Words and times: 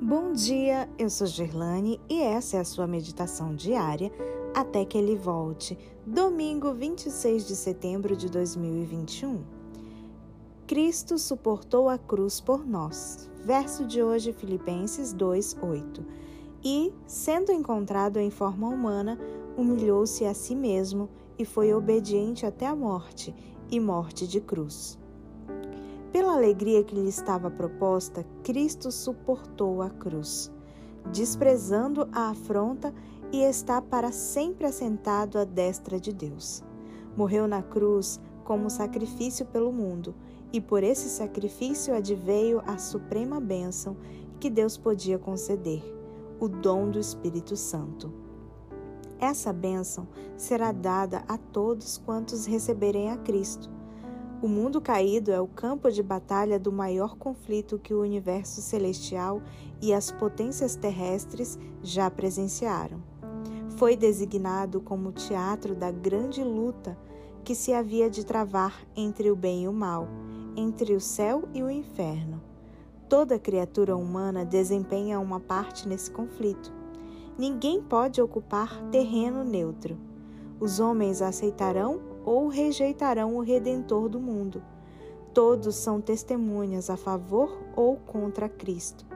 Bom 0.00 0.32
dia, 0.32 0.88
eu 0.96 1.10
sou 1.10 1.26
Gerlane 1.26 2.00
e 2.08 2.22
essa 2.22 2.56
é 2.56 2.60
a 2.60 2.64
sua 2.64 2.86
meditação 2.86 3.56
diária 3.56 4.12
até 4.54 4.84
que 4.84 4.96
ele 4.96 5.16
volte, 5.16 5.76
domingo 6.06 6.72
26 6.72 7.44
de 7.44 7.56
setembro 7.56 8.16
de 8.16 8.30
2021. 8.30 9.42
Cristo 10.68 11.18
suportou 11.18 11.88
a 11.88 11.98
cruz 11.98 12.40
por 12.40 12.64
nós. 12.64 13.28
Verso 13.44 13.84
de 13.84 14.00
hoje, 14.00 14.32
Filipenses 14.32 15.12
2:8. 15.12 16.06
E, 16.64 16.94
sendo 17.04 17.50
encontrado 17.50 18.20
em 18.20 18.30
forma 18.30 18.68
humana, 18.68 19.18
humilhou-se 19.56 20.24
a 20.24 20.32
si 20.32 20.54
mesmo 20.54 21.08
e 21.36 21.44
foi 21.44 21.74
obediente 21.74 22.46
até 22.46 22.68
a 22.68 22.76
morte 22.76 23.34
e 23.68 23.80
morte 23.80 24.28
de 24.28 24.40
cruz. 24.40 24.96
Pela 26.12 26.32
alegria 26.32 26.82
que 26.82 26.94
lhe 26.94 27.08
estava 27.08 27.50
proposta, 27.50 28.24
Cristo 28.42 28.90
suportou 28.90 29.82
a 29.82 29.90
cruz, 29.90 30.50
desprezando 31.12 32.08
a 32.12 32.30
afronta 32.30 32.94
e 33.30 33.42
está 33.42 33.82
para 33.82 34.10
sempre 34.10 34.66
assentado 34.66 35.38
à 35.38 35.44
destra 35.44 36.00
de 36.00 36.12
Deus. 36.12 36.64
Morreu 37.14 37.46
na 37.46 37.62
cruz 37.62 38.18
como 38.42 38.70
sacrifício 38.70 39.44
pelo 39.44 39.70
mundo, 39.70 40.14
e 40.50 40.62
por 40.62 40.82
esse 40.82 41.10
sacrifício 41.10 41.94
adveio 41.94 42.62
a 42.66 42.78
suprema 42.78 43.38
bênção 43.38 43.94
que 44.40 44.48
Deus 44.48 44.78
podia 44.78 45.18
conceder, 45.18 45.82
o 46.40 46.48
dom 46.48 46.90
do 46.90 46.98
Espírito 46.98 47.54
Santo. 47.54 48.10
Essa 49.20 49.52
bênção 49.52 50.08
será 50.38 50.72
dada 50.72 51.22
a 51.28 51.36
todos 51.36 51.98
quantos 51.98 52.46
receberem 52.46 53.10
a 53.10 53.18
Cristo 53.18 53.77
o 54.40 54.46
mundo 54.46 54.80
caído 54.80 55.32
é 55.32 55.40
o 55.40 55.48
campo 55.48 55.90
de 55.90 56.00
batalha 56.00 56.60
do 56.60 56.70
maior 56.70 57.16
conflito 57.16 57.78
que 57.78 57.92
o 57.92 58.00
universo 58.00 58.62
celestial 58.62 59.42
e 59.82 59.92
as 59.92 60.12
potências 60.12 60.76
terrestres 60.76 61.58
já 61.82 62.08
presenciaram. 62.08 63.02
Foi 63.76 63.96
designado 63.96 64.80
como 64.80 65.10
teatro 65.10 65.74
da 65.74 65.90
grande 65.90 66.42
luta 66.44 66.96
que 67.42 67.54
se 67.54 67.72
havia 67.72 68.08
de 68.08 68.24
travar 68.24 68.86
entre 68.94 69.28
o 69.28 69.34
bem 69.34 69.64
e 69.64 69.68
o 69.68 69.72
mal, 69.72 70.06
entre 70.56 70.94
o 70.94 71.00
céu 71.00 71.48
e 71.52 71.60
o 71.60 71.70
inferno. 71.70 72.40
Toda 73.08 73.38
criatura 73.40 73.96
humana 73.96 74.44
desempenha 74.44 75.18
uma 75.18 75.40
parte 75.40 75.88
nesse 75.88 76.10
conflito. 76.12 76.72
Ninguém 77.36 77.82
pode 77.82 78.20
ocupar 78.22 78.80
terreno 78.90 79.42
neutro. 79.42 79.96
Os 80.60 80.78
homens 80.78 81.22
aceitarão 81.22 82.07
ou 82.28 82.46
rejeitarão 82.48 83.36
o 83.36 83.40
Redentor 83.40 84.06
do 84.06 84.20
mundo. 84.20 84.62
Todos 85.32 85.76
são 85.76 85.98
testemunhas 85.98 86.90
a 86.90 86.96
favor 86.96 87.58
ou 87.74 87.96
contra 87.96 88.50
Cristo. 88.50 89.06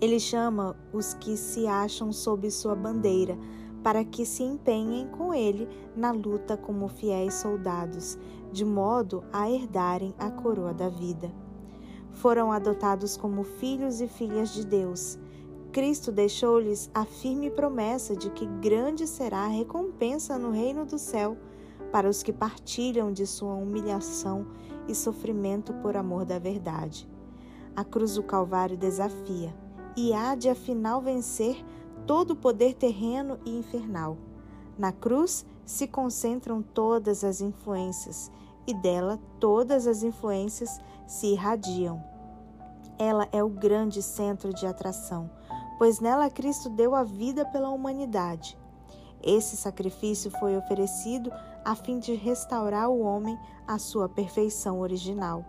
Ele 0.00 0.20
chama 0.20 0.76
os 0.92 1.12
que 1.14 1.36
se 1.36 1.66
acham 1.66 2.12
sob 2.12 2.48
sua 2.52 2.76
bandeira 2.76 3.36
para 3.82 4.04
que 4.04 4.24
se 4.24 4.44
empenhem 4.44 5.08
com 5.08 5.34
ele 5.34 5.68
na 5.96 6.12
luta 6.12 6.56
como 6.56 6.86
fiéis 6.86 7.34
soldados, 7.34 8.16
de 8.52 8.64
modo 8.64 9.24
a 9.32 9.50
herdarem 9.50 10.14
a 10.20 10.30
coroa 10.30 10.72
da 10.72 10.88
vida. 10.88 11.32
Foram 12.12 12.52
adotados 12.52 13.16
como 13.16 13.42
filhos 13.42 14.00
e 14.00 14.06
filhas 14.06 14.54
de 14.54 14.64
Deus. 14.64 15.18
Cristo 15.72 16.12
deixou-lhes 16.12 16.88
a 16.94 17.04
firme 17.04 17.50
promessa 17.50 18.14
de 18.14 18.30
que 18.30 18.46
grande 18.46 19.04
será 19.04 19.46
a 19.46 19.48
recompensa 19.48 20.38
no 20.38 20.52
reino 20.52 20.86
do 20.86 20.96
céu 20.96 21.36
para 21.90 22.08
os 22.08 22.22
que 22.22 22.32
partilham 22.32 23.12
de 23.12 23.26
sua 23.26 23.54
humilhação 23.54 24.46
e 24.86 24.94
sofrimento 24.94 25.72
por 25.74 25.96
amor 25.96 26.24
da 26.24 26.38
verdade. 26.38 27.08
A 27.76 27.84
cruz 27.84 28.14
do 28.14 28.22
Calvário 28.22 28.76
desafia 28.76 29.54
e 29.96 30.12
há 30.12 30.34
de 30.34 30.48
afinal 30.48 31.00
vencer 31.00 31.64
todo 32.06 32.32
o 32.32 32.36
poder 32.36 32.74
terreno 32.74 33.38
e 33.44 33.58
infernal. 33.58 34.16
Na 34.78 34.92
cruz 34.92 35.44
se 35.66 35.86
concentram 35.86 36.62
todas 36.62 37.24
as 37.24 37.40
influências 37.40 38.30
e 38.66 38.74
dela 38.74 39.18
todas 39.40 39.86
as 39.86 40.02
influências 40.02 40.80
se 41.06 41.28
irradiam. 41.28 42.02
Ela 42.98 43.28
é 43.32 43.42
o 43.42 43.48
grande 43.48 44.02
centro 44.02 44.52
de 44.52 44.66
atração, 44.66 45.30
pois 45.78 46.00
nela 46.00 46.30
Cristo 46.30 46.68
deu 46.68 46.94
a 46.94 47.02
vida 47.02 47.44
pela 47.44 47.70
humanidade. 47.70 48.58
Esse 49.22 49.56
sacrifício 49.56 50.30
foi 50.38 50.56
oferecido 50.56 51.32
a 51.64 51.74
fim 51.74 51.98
de 51.98 52.14
restaurar 52.14 52.88
o 52.88 53.00
homem 53.00 53.38
à 53.66 53.78
sua 53.78 54.08
perfeição 54.08 54.80
original. 54.80 55.44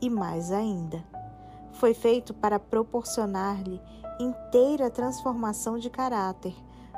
E 0.00 0.08
mais 0.08 0.50
ainda, 0.50 1.04
foi 1.72 1.92
feito 1.92 2.32
para 2.32 2.58
proporcionar-lhe 2.58 3.80
inteira 4.18 4.90
transformação 4.90 5.78
de 5.78 5.90
caráter, 5.90 6.54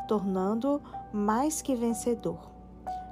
tornando-o 0.06 0.80
mais 1.12 1.60
que 1.60 1.74
vencedor. 1.74 2.38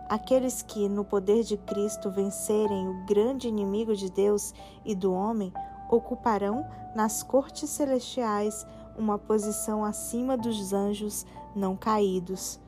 Aqueles 0.08 0.62
que, 0.62 0.88
no 0.88 1.04
poder 1.04 1.44
de 1.44 1.56
Cristo, 1.56 2.10
vencerem 2.10 2.88
o 2.88 3.04
grande 3.06 3.48
inimigo 3.48 3.94
de 3.94 4.10
Deus 4.10 4.52
e 4.84 4.94
do 4.94 5.12
homem, 5.12 5.52
ocuparão 5.88 6.66
nas 6.94 7.22
cortes 7.22 7.70
celestiais 7.70 8.66
uma 8.96 9.18
posição 9.18 9.84
acima 9.84 10.36
dos 10.36 10.72
anjos 10.72 11.24
não 11.54 11.76
caídos 11.76 12.60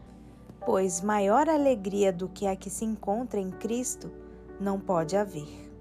pois 0.64 1.00
maior 1.00 1.48
alegria 1.48 2.12
do 2.12 2.28
que 2.28 2.46
a 2.46 2.54
que 2.54 2.70
se 2.70 2.84
encontra 2.84 3.40
em 3.40 3.50
Cristo 3.50 4.10
não 4.60 4.78
pode 4.78 5.16
haver. 5.16 5.71